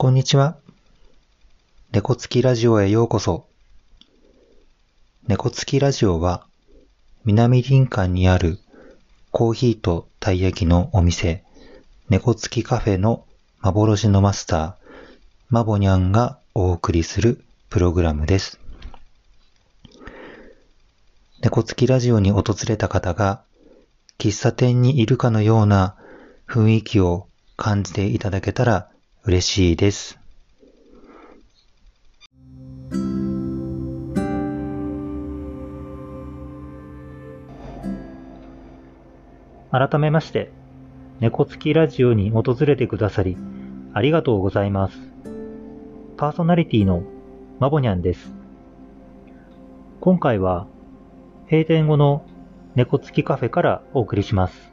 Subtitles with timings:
[0.00, 0.56] こんにちは。
[1.92, 3.46] 猫つきラジオへようこそ。
[5.28, 6.46] 猫つきラジオは、
[7.26, 8.60] 南林間にある
[9.30, 11.44] コーヒーとたい焼きのお店、
[12.08, 13.26] 猫つきカフェの
[13.60, 14.74] 幻のマスター、
[15.50, 18.58] マボニャンがお送りするプログラムです。
[21.42, 23.42] 猫つきラジオに訪れた方が、
[24.16, 25.94] 喫茶店にいるかのような
[26.48, 27.28] 雰囲気を
[27.58, 28.90] 感じていただけたら
[29.24, 30.18] 嬉しいです。
[39.70, 40.50] 改めまして、
[41.20, 43.36] 猫つきラジオに訪れてくださり、
[43.92, 44.98] ありがとうございます。
[46.16, 47.02] パーソナリティの
[47.58, 48.32] マボニャンです。
[50.00, 50.66] 今回は、
[51.50, 52.24] 閉店後の
[52.74, 54.72] 猫つきカフェからお送りします。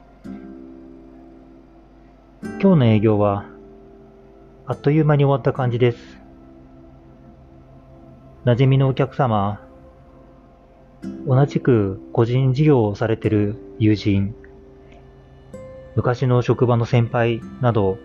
[2.61, 3.45] 今日の営業は
[4.69, 5.97] あっという間に終わった感じです。
[8.43, 9.61] 馴染みのお客様、
[11.25, 14.35] 同じく個人事業をされてる友人、
[15.95, 17.97] 昔の職場の先輩など、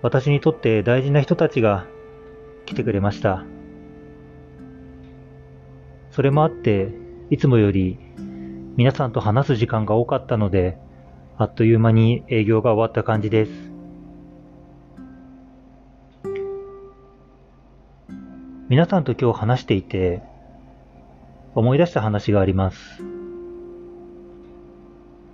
[0.00, 1.84] 私にとって大事な人たちが
[2.66, 3.44] 来てくれました。
[6.12, 6.92] それもあって、
[7.30, 7.98] いつもより
[8.76, 10.78] 皆さんと話す時間が多かったので、
[11.36, 13.75] あっという間に営業が終わった感じです。
[18.68, 20.22] 皆さんと今日話していて、
[21.54, 23.00] 思い出した話があります。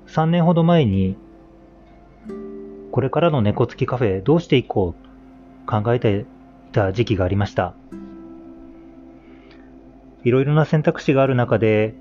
[0.09, 1.17] 3年ほど前に、
[2.91, 6.27] これからの猫付きカフェどうしていこう考えて
[6.69, 7.75] いた時期がありました。
[10.25, 11.95] いろいろな選択肢がある中で、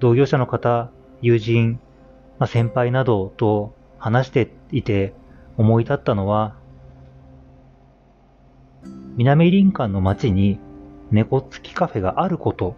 [0.00, 0.90] 同業者の方、
[1.22, 1.80] 友人、
[2.38, 5.14] まあ、先輩などと話していて
[5.56, 6.57] 思い立ったのは、
[9.18, 10.60] 南林間の街に
[11.10, 12.76] 猫付きカフェがあること、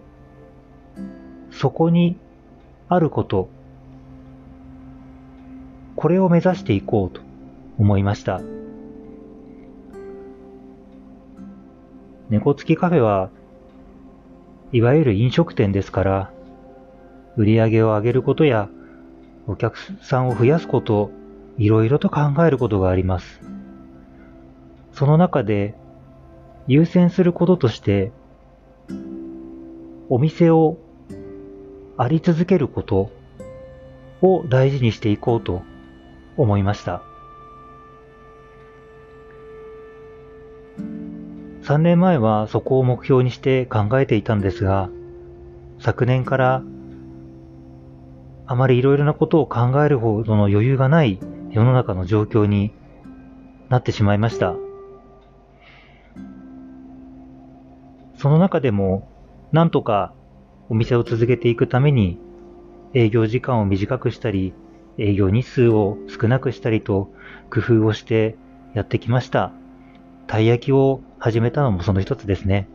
[1.51, 2.17] そこに
[2.89, 3.51] あること、
[5.97, 7.21] これを目指していこうと
[7.79, 8.41] 思いました。
[12.31, 13.29] 猫付きカフェは、
[14.73, 16.33] いわゆる飲食店ですから、
[17.37, 18.71] 売り上げを上げることや、
[19.47, 21.11] お客さんを増やすこと、
[21.59, 23.43] いろいろと考えることがあります。
[24.93, 25.75] その中で、
[26.67, 28.13] 優先することとして、
[30.09, 30.79] お店を
[31.97, 33.11] あり続けること
[34.23, 35.63] を大事にしていこうと
[36.37, 37.03] 思いました。
[41.63, 44.91] 3年前はそこを目標にして考えていたんですが、
[45.79, 46.63] 昨年から
[48.47, 51.21] あまりいろいろなことを考えるほどの余裕がない
[51.51, 52.75] 世の中の状況に
[53.69, 54.57] なってしまいました。
[58.21, 59.09] その中でも、
[59.51, 60.13] なんとか
[60.69, 62.19] お店を続けていくために、
[62.93, 64.53] 営業時間を短くしたり、
[64.99, 67.11] 営業日数を少なくしたりと
[67.51, 68.37] 工夫をして
[68.75, 69.53] やってきました。
[70.27, 72.69] たい焼きを始めたのもその一つですね。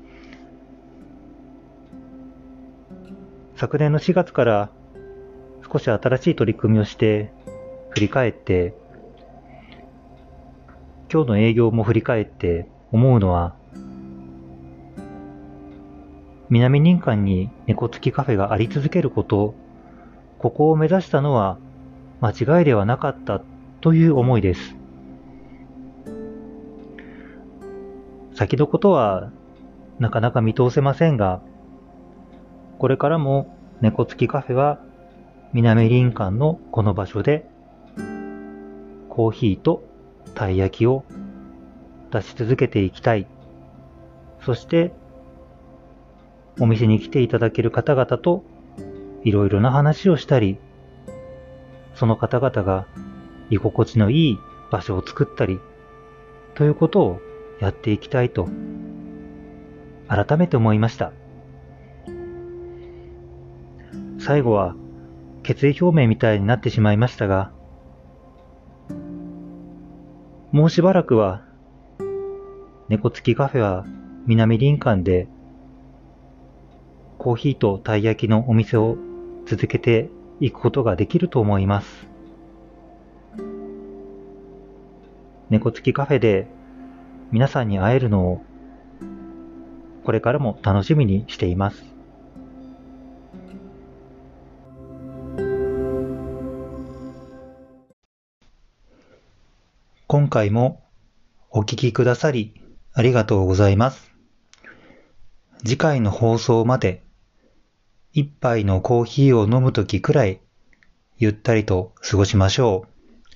[3.56, 4.72] 昨年の4月から
[5.72, 7.32] 少し新しい取り組みをして
[7.92, 8.74] 振り返って
[11.14, 13.56] 今日の営業も振り返って思うのは
[16.50, 19.56] 南林間に猫付きカフェがあり続けること、
[20.38, 21.58] ここを目指したのは
[22.22, 23.42] 間違いではなかった
[23.82, 24.76] という思いです。
[28.36, 29.32] 先のことは
[29.98, 31.42] なかなか見通せませんが、
[32.78, 34.80] これからも猫付きカフェは
[35.54, 37.50] 南林間のこの場所で
[39.10, 39.84] コーヒーと
[40.36, 41.06] たい焼きを
[42.12, 43.26] 出し続けていきたい。
[44.42, 44.92] そして
[46.60, 48.44] お店に来ていただける方々と
[49.24, 50.58] いろいろな話をしたり、
[51.96, 52.88] その方々が
[53.50, 54.40] 居心地のいい
[54.72, 55.60] 場所を作ったり、
[56.54, 57.20] ということを
[57.60, 58.48] やっていきたいと、
[60.08, 61.12] 改めて思いました。
[64.20, 64.76] 最後は
[65.44, 67.52] 決意表明みたいになってしまいましたが、
[70.52, 71.44] もうしばらくは、
[72.88, 73.86] 猫付きカフェは
[74.26, 75.28] 南林間で
[77.26, 78.98] コーヒーとたい焼きのお店を
[79.48, 82.08] 続けていくことができると思います。
[85.50, 86.46] 猫付きカフェで
[87.32, 88.44] 皆さんに会えるのを
[90.04, 91.84] これからも楽しみにしています。
[100.06, 100.84] 今回も
[101.50, 102.54] お聞きくださり
[102.94, 104.12] ありがとうございます。
[105.64, 107.05] 次回の放送まで
[108.18, 110.40] 一杯のコーヒーを飲むときくらい
[111.18, 113.36] ゆったりと過ごしましょう。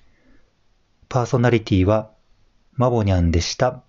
[1.10, 2.12] パーソナリティは
[2.76, 3.84] マボニャンでした。